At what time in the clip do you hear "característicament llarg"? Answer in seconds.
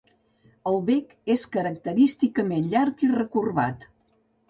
1.57-3.09